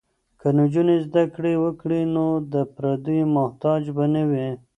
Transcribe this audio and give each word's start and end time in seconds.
که 0.39 0.47
نجونې 0.57 0.95
زده 1.05 1.23
کړې 1.35 1.53
وکړي 1.63 2.01
نو 2.15 2.25
د 2.53 2.55
پردیو 2.75 3.25
محتاج 3.37 3.81
به 3.95 4.05
نه 4.13 4.23
وي. 4.29 4.47